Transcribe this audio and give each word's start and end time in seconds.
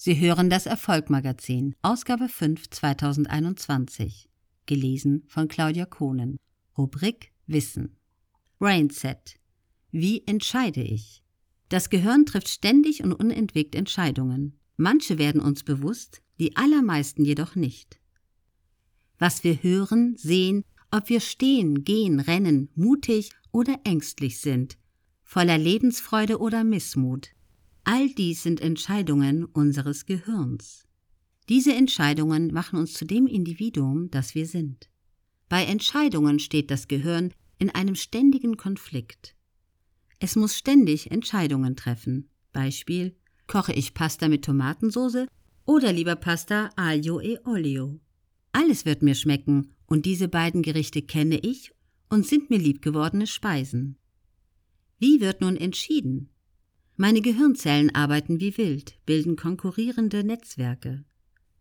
Sie 0.00 0.20
hören 0.20 0.48
das 0.48 0.66
Erfolgmagazin, 0.66 1.74
Ausgabe 1.82 2.28
5 2.28 2.70
2021, 2.70 4.30
gelesen 4.64 5.24
von 5.26 5.48
Claudia 5.48 5.86
Kohnen, 5.86 6.38
Rubrik 6.78 7.32
Wissen. 7.48 7.96
Brainset. 8.60 9.40
Wie 9.90 10.22
entscheide 10.24 10.82
ich? 10.82 11.24
Das 11.68 11.90
Gehirn 11.90 12.26
trifft 12.26 12.48
ständig 12.48 13.02
und 13.02 13.12
unentwegt 13.12 13.74
Entscheidungen. 13.74 14.60
Manche 14.76 15.18
werden 15.18 15.40
uns 15.40 15.64
bewusst, 15.64 16.22
die 16.38 16.56
allermeisten 16.56 17.24
jedoch 17.24 17.56
nicht. 17.56 17.98
Was 19.18 19.42
wir 19.42 19.64
hören, 19.64 20.14
sehen, 20.16 20.62
ob 20.92 21.08
wir 21.08 21.18
stehen, 21.18 21.82
gehen, 21.82 22.20
rennen, 22.20 22.68
mutig 22.76 23.32
oder 23.50 23.80
ängstlich 23.82 24.38
sind, 24.38 24.78
voller 25.24 25.58
Lebensfreude 25.58 26.38
oder 26.38 26.62
Missmut, 26.62 27.30
All 27.90 28.10
dies 28.10 28.42
sind 28.42 28.60
Entscheidungen 28.60 29.46
unseres 29.46 30.04
Gehirns. 30.04 30.86
Diese 31.48 31.72
Entscheidungen 31.72 32.52
machen 32.52 32.78
uns 32.78 32.92
zu 32.92 33.06
dem 33.06 33.26
Individuum, 33.26 34.10
das 34.10 34.34
wir 34.34 34.46
sind. 34.46 34.90
Bei 35.48 35.64
Entscheidungen 35.64 36.38
steht 36.38 36.70
das 36.70 36.88
Gehirn 36.88 37.32
in 37.58 37.70
einem 37.70 37.94
ständigen 37.94 38.58
Konflikt. 38.58 39.34
Es 40.18 40.36
muss 40.36 40.54
ständig 40.54 41.10
Entscheidungen 41.10 41.76
treffen. 41.76 42.28
Beispiel: 42.52 43.16
Koche 43.46 43.72
ich 43.72 43.94
Pasta 43.94 44.28
mit 44.28 44.44
Tomatensauce 44.44 45.26
oder 45.64 45.90
lieber 45.90 46.16
Pasta 46.16 46.68
aglio 46.76 47.22
e 47.22 47.38
olio? 47.46 47.98
Alles 48.52 48.84
wird 48.84 49.00
mir 49.02 49.14
schmecken 49.14 49.72
und 49.86 50.04
diese 50.04 50.28
beiden 50.28 50.60
Gerichte 50.60 51.00
kenne 51.00 51.38
ich 51.38 51.72
und 52.10 52.26
sind 52.26 52.50
mir 52.50 52.58
liebgewordene 52.58 53.26
Speisen. 53.26 53.96
Wie 54.98 55.22
wird 55.22 55.40
nun 55.40 55.56
entschieden? 55.56 56.28
Meine 57.00 57.20
Gehirnzellen 57.20 57.94
arbeiten 57.94 58.40
wie 58.40 58.58
wild, 58.58 58.98
bilden 59.06 59.36
konkurrierende 59.36 60.24
Netzwerke. 60.24 61.04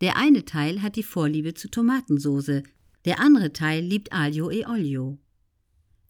Der 0.00 0.16
eine 0.16 0.46
Teil 0.46 0.80
hat 0.80 0.96
die 0.96 1.02
Vorliebe 1.02 1.52
zu 1.52 1.68
Tomatensoße, 1.68 2.62
der 3.04 3.20
andere 3.20 3.52
Teil 3.52 3.84
liebt 3.84 4.14
Aglio 4.14 4.50
e 4.50 4.64
Olio. 4.64 5.18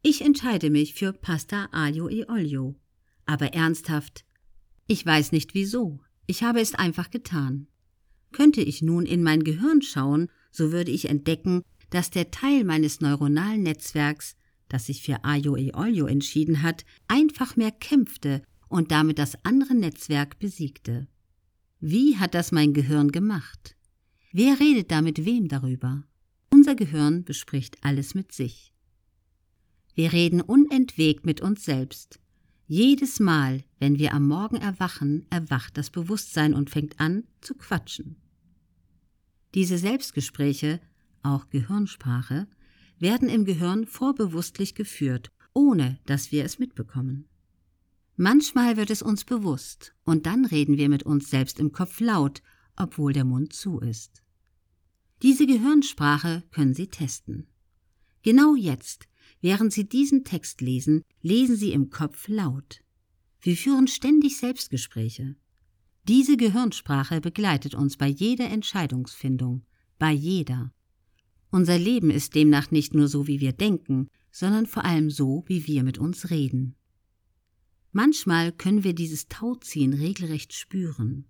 Ich 0.00 0.22
entscheide 0.22 0.70
mich 0.70 0.94
für 0.94 1.12
Pasta 1.12 1.68
Aglio 1.72 2.08
e 2.08 2.24
Olio. 2.28 2.76
Aber 3.24 3.52
ernsthaft, 3.52 4.24
ich 4.86 5.04
weiß 5.04 5.32
nicht 5.32 5.54
wieso, 5.54 5.98
ich 6.28 6.44
habe 6.44 6.60
es 6.60 6.76
einfach 6.76 7.10
getan. 7.10 7.66
Könnte 8.30 8.60
ich 8.60 8.80
nun 8.80 9.06
in 9.06 9.24
mein 9.24 9.42
Gehirn 9.42 9.82
schauen, 9.82 10.28
so 10.52 10.70
würde 10.70 10.92
ich 10.92 11.08
entdecken, 11.08 11.62
dass 11.90 12.10
der 12.10 12.30
Teil 12.30 12.62
meines 12.62 13.00
neuronalen 13.00 13.64
Netzwerks, 13.64 14.36
das 14.68 14.86
sich 14.86 15.02
für 15.02 15.24
Aglio 15.24 15.56
e 15.56 15.72
Olio 15.74 16.06
entschieden 16.06 16.62
hat, 16.62 16.84
einfach 17.08 17.56
mehr 17.56 17.72
kämpfte 17.72 18.42
und 18.68 18.90
damit 18.90 19.18
das 19.18 19.44
andere 19.44 19.74
Netzwerk 19.74 20.38
besiegte. 20.38 21.08
Wie 21.80 22.16
hat 22.16 22.34
das 22.34 22.52
mein 22.52 22.72
Gehirn 22.72 23.12
gemacht? 23.12 23.76
Wer 24.32 24.58
redet 24.60 24.90
da 24.90 25.02
mit 25.02 25.24
wem 25.24 25.48
darüber? 25.48 26.04
Unser 26.50 26.74
Gehirn 26.74 27.24
bespricht 27.24 27.78
alles 27.82 28.14
mit 28.14 28.32
sich. 28.32 28.72
Wir 29.94 30.12
reden 30.12 30.40
unentwegt 30.40 31.24
mit 31.24 31.40
uns 31.40 31.64
selbst. 31.64 32.20
Jedes 32.66 33.20
Mal, 33.20 33.64
wenn 33.78 33.98
wir 33.98 34.12
am 34.12 34.26
Morgen 34.26 34.56
erwachen, 34.56 35.26
erwacht 35.30 35.78
das 35.78 35.90
Bewusstsein 35.90 36.52
und 36.52 36.68
fängt 36.68 36.98
an 37.00 37.24
zu 37.40 37.54
quatschen. 37.54 38.16
Diese 39.54 39.78
Selbstgespräche, 39.78 40.80
auch 41.22 41.48
Gehirnsprache, 41.48 42.46
werden 42.98 43.28
im 43.28 43.44
Gehirn 43.44 43.86
vorbewusstlich 43.86 44.74
geführt, 44.74 45.30
ohne 45.54 45.98
dass 46.06 46.32
wir 46.32 46.44
es 46.44 46.58
mitbekommen. 46.58 47.28
Manchmal 48.16 48.78
wird 48.78 48.90
es 48.90 49.02
uns 49.02 49.24
bewusst, 49.24 49.94
und 50.04 50.24
dann 50.24 50.46
reden 50.46 50.78
wir 50.78 50.88
mit 50.88 51.02
uns 51.02 51.28
selbst 51.28 51.60
im 51.60 51.72
Kopf 51.72 52.00
laut, 52.00 52.42
obwohl 52.74 53.12
der 53.12 53.24
Mund 53.24 53.52
zu 53.52 53.78
ist. 53.78 54.22
Diese 55.22 55.46
Gehirnsprache 55.46 56.42
können 56.50 56.72
Sie 56.72 56.88
testen. 56.88 57.46
Genau 58.22 58.54
jetzt, 58.54 59.06
während 59.42 59.72
Sie 59.72 59.86
diesen 59.86 60.24
Text 60.24 60.62
lesen, 60.62 61.02
lesen 61.20 61.56
Sie 61.56 61.72
im 61.72 61.90
Kopf 61.90 62.28
laut. 62.28 62.82
Wir 63.40 63.56
führen 63.56 63.86
ständig 63.86 64.38
Selbstgespräche. 64.38 65.36
Diese 66.04 66.36
Gehirnsprache 66.36 67.20
begleitet 67.20 67.74
uns 67.74 67.96
bei 67.96 68.08
jeder 68.08 68.48
Entscheidungsfindung, 68.48 69.66
bei 69.98 70.12
jeder. 70.12 70.72
Unser 71.50 71.78
Leben 71.78 72.10
ist 72.10 72.34
demnach 72.34 72.70
nicht 72.70 72.94
nur 72.94 73.08
so, 73.08 73.26
wie 73.26 73.40
wir 73.40 73.52
denken, 73.52 74.08
sondern 74.30 74.66
vor 74.66 74.84
allem 74.84 75.10
so, 75.10 75.44
wie 75.46 75.66
wir 75.66 75.82
mit 75.82 75.98
uns 75.98 76.30
reden. 76.30 76.76
Manchmal 77.96 78.52
können 78.52 78.84
wir 78.84 78.92
dieses 78.94 79.26
Tauziehen 79.28 79.94
regelrecht 79.94 80.52
spüren. 80.52 81.24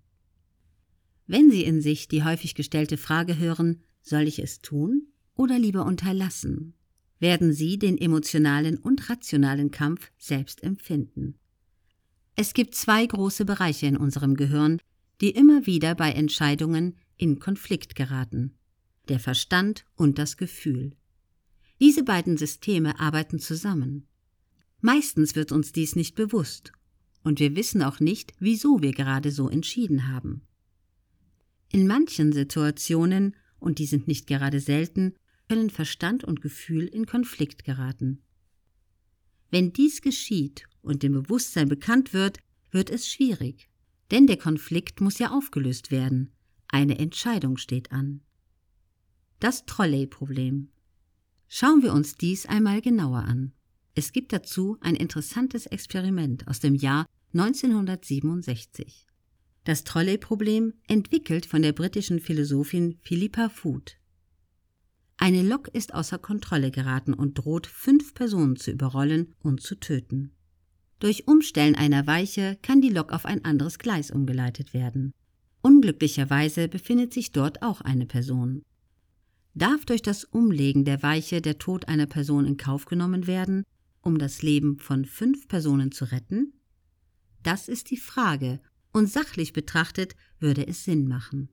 Wenn 1.28 1.48
Sie 1.48 1.62
in 1.62 1.80
sich 1.80 2.08
die 2.08 2.24
häufig 2.24 2.56
gestellte 2.56 2.96
Frage 2.96 3.38
hören, 3.38 3.84
soll 4.02 4.22
ich 4.22 4.40
es 4.40 4.62
tun 4.62 5.06
oder 5.36 5.60
lieber 5.60 5.86
unterlassen, 5.86 6.74
werden 7.20 7.52
Sie 7.52 7.78
den 7.78 7.96
emotionalen 7.96 8.78
und 8.78 9.08
rationalen 9.08 9.70
Kampf 9.70 10.10
selbst 10.18 10.64
empfinden. 10.64 11.38
Es 12.34 12.52
gibt 12.52 12.74
zwei 12.74 13.06
große 13.06 13.44
Bereiche 13.44 13.86
in 13.86 13.96
unserem 13.96 14.34
Gehirn, 14.34 14.80
die 15.20 15.30
immer 15.30 15.66
wieder 15.66 15.94
bei 15.94 16.10
Entscheidungen 16.10 16.96
in 17.16 17.38
Konflikt 17.38 17.94
geraten 17.94 18.58
der 19.06 19.20
Verstand 19.20 19.84
und 19.94 20.18
das 20.18 20.36
Gefühl. 20.36 20.96
Diese 21.78 22.02
beiden 22.02 22.36
Systeme 22.36 22.98
arbeiten 22.98 23.38
zusammen. 23.38 24.08
Meistens 24.86 25.34
wird 25.34 25.50
uns 25.50 25.72
dies 25.72 25.96
nicht 25.96 26.14
bewusst, 26.14 26.70
und 27.24 27.40
wir 27.40 27.56
wissen 27.56 27.82
auch 27.82 27.98
nicht, 27.98 28.32
wieso 28.38 28.82
wir 28.82 28.92
gerade 28.92 29.32
so 29.32 29.48
entschieden 29.48 30.06
haben. 30.06 30.42
In 31.72 31.88
manchen 31.88 32.32
Situationen, 32.32 33.34
und 33.58 33.80
die 33.80 33.86
sind 33.86 34.06
nicht 34.06 34.28
gerade 34.28 34.60
selten, 34.60 35.14
können 35.48 35.70
Verstand 35.70 36.22
und 36.22 36.40
Gefühl 36.40 36.84
in 36.84 37.04
Konflikt 37.04 37.64
geraten. 37.64 38.22
Wenn 39.50 39.72
dies 39.72 40.02
geschieht 40.02 40.68
und 40.82 41.02
dem 41.02 41.14
Bewusstsein 41.14 41.68
bekannt 41.68 42.12
wird, 42.12 42.38
wird 42.70 42.88
es 42.88 43.10
schwierig, 43.10 43.68
denn 44.12 44.28
der 44.28 44.36
Konflikt 44.36 45.00
muss 45.00 45.18
ja 45.18 45.32
aufgelöst 45.32 45.90
werden, 45.90 46.30
eine 46.68 46.96
Entscheidung 47.00 47.56
steht 47.56 47.90
an. 47.90 48.20
Das 49.40 49.66
Trolley-Problem. 49.66 50.68
Schauen 51.48 51.82
wir 51.82 51.92
uns 51.92 52.14
dies 52.14 52.46
einmal 52.46 52.80
genauer 52.80 53.24
an. 53.24 53.52
Es 53.98 54.12
gibt 54.12 54.34
dazu 54.34 54.76
ein 54.82 54.94
interessantes 54.94 55.64
Experiment 55.64 56.46
aus 56.48 56.60
dem 56.60 56.74
Jahr 56.74 57.06
1967. 57.32 59.06
Das 59.64 59.84
Trolley-Problem 59.84 60.74
entwickelt 60.86 61.46
von 61.46 61.62
der 61.62 61.72
britischen 61.72 62.20
Philosophin 62.20 62.98
Philippa 63.00 63.48
Foot. 63.48 63.96
Eine 65.16 65.42
Lok 65.42 65.68
ist 65.68 65.94
außer 65.94 66.18
Kontrolle 66.18 66.70
geraten 66.70 67.14
und 67.14 67.38
droht 67.38 67.66
fünf 67.66 68.12
Personen 68.12 68.56
zu 68.56 68.70
überrollen 68.70 69.34
und 69.40 69.62
zu 69.62 69.76
töten. 69.76 70.32
Durch 70.98 71.26
Umstellen 71.26 71.74
einer 71.74 72.06
Weiche 72.06 72.58
kann 72.60 72.82
die 72.82 72.90
Lok 72.90 73.14
auf 73.14 73.24
ein 73.24 73.46
anderes 73.46 73.78
Gleis 73.78 74.10
umgeleitet 74.10 74.74
werden. 74.74 75.14
Unglücklicherweise 75.62 76.68
befindet 76.68 77.14
sich 77.14 77.32
dort 77.32 77.62
auch 77.62 77.80
eine 77.80 78.04
Person. 78.04 78.62
Darf 79.54 79.86
durch 79.86 80.02
das 80.02 80.24
Umlegen 80.24 80.84
der 80.84 81.02
Weiche 81.02 81.40
der 81.40 81.56
Tod 81.56 81.88
einer 81.88 82.06
Person 82.06 82.44
in 82.44 82.58
Kauf 82.58 82.84
genommen 82.84 83.26
werden, 83.26 83.64
um 84.06 84.18
das 84.18 84.40
Leben 84.40 84.78
von 84.78 85.04
fünf 85.04 85.48
Personen 85.48 85.92
zu 85.92 86.10
retten? 86.10 86.54
Das 87.42 87.68
ist 87.68 87.90
die 87.90 87.96
Frage, 87.96 88.60
und 88.92 89.10
sachlich 89.10 89.52
betrachtet 89.52 90.16
würde 90.38 90.66
es 90.66 90.84
Sinn 90.84 91.06
machen. 91.06 91.50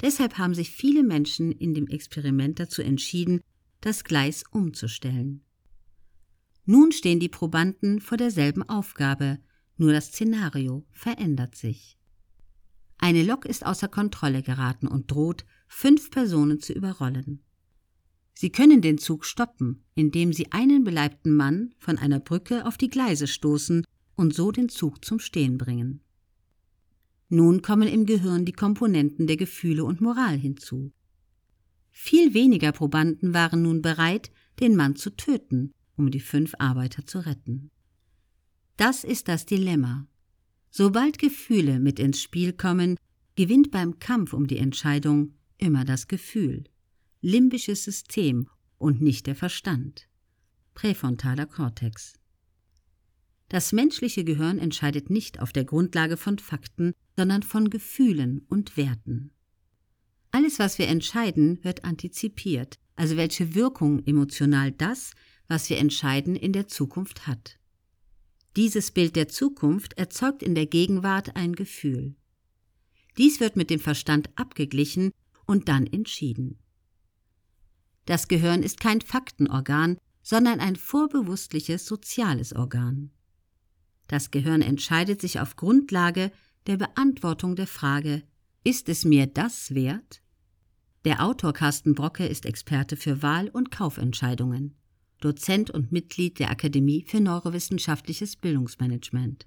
Deshalb 0.00 0.38
haben 0.38 0.54
sich 0.54 0.70
viele 0.70 1.04
Menschen 1.04 1.52
in 1.52 1.72
dem 1.72 1.86
Experiment 1.86 2.58
dazu 2.58 2.82
entschieden, 2.82 3.40
das 3.80 4.02
Gleis 4.02 4.42
umzustellen. 4.50 5.44
Nun 6.64 6.90
stehen 6.90 7.20
die 7.20 7.28
Probanden 7.28 8.00
vor 8.00 8.18
derselben 8.18 8.68
Aufgabe, 8.68 9.38
nur 9.76 9.92
das 9.92 10.06
Szenario 10.06 10.84
verändert 10.90 11.54
sich. 11.54 11.96
Eine 12.98 13.22
Lok 13.22 13.44
ist 13.44 13.64
außer 13.64 13.88
Kontrolle 13.88 14.42
geraten 14.42 14.88
und 14.88 15.10
droht, 15.10 15.44
fünf 15.68 16.10
Personen 16.10 16.60
zu 16.60 16.72
überrollen. 16.72 17.45
Sie 18.38 18.50
können 18.50 18.82
den 18.82 18.98
Zug 18.98 19.24
stoppen, 19.24 19.82
indem 19.94 20.34
Sie 20.34 20.52
einen 20.52 20.84
beleibten 20.84 21.34
Mann 21.34 21.74
von 21.78 21.96
einer 21.96 22.20
Brücke 22.20 22.66
auf 22.66 22.76
die 22.76 22.90
Gleise 22.90 23.26
stoßen 23.26 23.82
und 24.14 24.34
so 24.34 24.52
den 24.52 24.68
Zug 24.68 25.02
zum 25.02 25.18
Stehen 25.20 25.56
bringen. 25.56 26.02
Nun 27.30 27.62
kommen 27.62 27.88
im 27.88 28.04
Gehirn 28.04 28.44
die 28.44 28.52
Komponenten 28.52 29.26
der 29.26 29.38
Gefühle 29.38 29.84
und 29.84 30.02
Moral 30.02 30.36
hinzu. 30.36 30.92
Viel 31.90 32.34
weniger 32.34 32.72
Probanden 32.72 33.32
waren 33.32 33.62
nun 33.62 33.80
bereit, 33.80 34.30
den 34.60 34.76
Mann 34.76 34.96
zu 34.96 35.16
töten, 35.16 35.72
um 35.96 36.10
die 36.10 36.20
fünf 36.20 36.54
Arbeiter 36.58 37.06
zu 37.06 37.24
retten. 37.24 37.70
Das 38.76 39.02
ist 39.02 39.28
das 39.28 39.46
Dilemma. 39.46 40.06
Sobald 40.70 41.18
Gefühle 41.18 41.80
mit 41.80 41.98
ins 41.98 42.20
Spiel 42.20 42.52
kommen, 42.52 42.98
gewinnt 43.34 43.70
beim 43.70 43.98
Kampf 43.98 44.34
um 44.34 44.46
die 44.46 44.58
Entscheidung 44.58 45.32
immer 45.56 45.86
das 45.86 46.06
Gefühl 46.06 46.64
limbisches 47.26 47.82
System 47.82 48.48
und 48.78 49.02
nicht 49.02 49.26
der 49.26 49.34
Verstand. 49.34 50.08
Präfrontaler 50.74 51.46
Kortex. 51.46 52.12
Das 53.48 53.72
menschliche 53.72 54.22
Gehirn 54.22 54.60
entscheidet 54.60 55.10
nicht 55.10 55.40
auf 55.40 55.52
der 55.52 55.64
Grundlage 55.64 56.16
von 56.16 56.38
Fakten, 56.38 56.92
sondern 57.16 57.42
von 57.42 57.68
Gefühlen 57.68 58.46
und 58.48 58.76
Werten. 58.76 59.32
Alles, 60.30 60.60
was 60.60 60.78
wir 60.78 60.86
entscheiden, 60.86 61.58
wird 61.64 61.84
antizipiert, 61.84 62.78
also 62.94 63.16
welche 63.16 63.56
Wirkung 63.56 64.06
emotional 64.06 64.70
das, 64.70 65.10
was 65.48 65.68
wir 65.68 65.78
entscheiden, 65.78 66.36
in 66.36 66.52
der 66.52 66.68
Zukunft 66.68 67.26
hat. 67.26 67.58
Dieses 68.54 68.92
Bild 68.92 69.16
der 69.16 69.26
Zukunft 69.26 69.94
erzeugt 69.94 70.44
in 70.44 70.54
der 70.54 70.66
Gegenwart 70.66 71.34
ein 71.34 71.56
Gefühl. 71.56 72.14
Dies 73.18 73.40
wird 73.40 73.56
mit 73.56 73.68
dem 73.68 73.80
Verstand 73.80 74.30
abgeglichen 74.36 75.10
und 75.44 75.68
dann 75.68 75.88
entschieden. 75.88 76.60
Das 78.06 78.28
Gehirn 78.28 78.62
ist 78.62 78.80
kein 78.80 79.00
Faktenorgan, 79.00 79.98
sondern 80.22 80.60
ein 80.60 80.76
vorbewusstliches 80.76 81.86
soziales 81.86 82.54
Organ. 82.54 83.10
Das 84.08 84.30
Gehirn 84.30 84.62
entscheidet 84.62 85.20
sich 85.20 85.40
auf 85.40 85.56
Grundlage 85.56 86.32
der 86.66 86.76
Beantwortung 86.76 87.56
der 87.56 87.66
Frage, 87.66 88.22
ist 88.64 88.88
es 88.88 89.04
mir 89.04 89.26
das 89.26 89.74
wert? 89.74 90.22
Der 91.04 91.24
Autor 91.24 91.52
Carsten 91.52 91.94
Brocke 91.94 92.26
ist 92.26 92.46
Experte 92.46 92.96
für 92.96 93.22
Wahl- 93.22 93.48
und 93.48 93.70
Kaufentscheidungen, 93.70 94.74
Dozent 95.20 95.70
und 95.70 95.92
Mitglied 95.92 96.38
der 96.38 96.50
Akademie 96.50 97.04
für 97.06 97.20
neurowissenschaftliches 97.20 98.36
Bildungsmanagement. 98.36 99.44